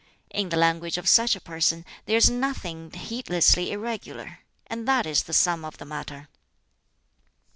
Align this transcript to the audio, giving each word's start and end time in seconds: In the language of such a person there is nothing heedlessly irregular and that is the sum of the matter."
In 0.31 0.49
the 0.49 0.57
language 0.57 0.97
of 0.97 1.07
such 1.07 1.35
a 1.35 1.39
person 1.39 1.85
there 2.07 2.17
is 2.17 2.27
nothing 2.27 2.89
heedlessly 2.89 3.71
irregular 3.71 4.39
and 4.65 4.87
that 4.87 5.05
is 5.05 5.21
the 5.21 5.31
sum 5.31 5.63
of 5.63 5.77
the 5.77 5.85
matter." 5.85 6.27